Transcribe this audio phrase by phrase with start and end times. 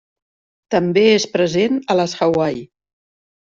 [0.75, 2.69] També és present a les Hawaii.